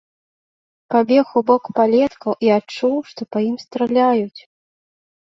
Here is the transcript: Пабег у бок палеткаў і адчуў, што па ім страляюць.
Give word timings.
Пабег 0.95 1.27
у 1.41 1.43
бок 1.51 1.63
палеткаў 1.81 2.33
і 2.49 2.51
адчуў, 2.57 2.95
што 3.13 3.21
па 3.35 3.47
ім 3.53 3.57
страляюць. 3.69 4.41